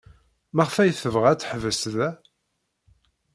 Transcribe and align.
Maɣef 0.55 0.75
ay 0.77 0.91
tebɣa 0.93 1.27
ad 1.31 1.39
teḥbes 1.39 1.81
da? 1.93 2.09